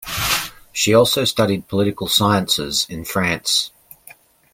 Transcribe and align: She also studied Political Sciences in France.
She 0.73 0.95
also 0.95 1.25
studied 1.25 1.67
Political 1.67 2.07
Sciences 2.07 2.87
in 2.89 3.05
France. 3.05 3.69